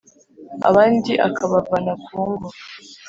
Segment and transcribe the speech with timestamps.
[0.69, 2.47] abandi akabavana ku ngo,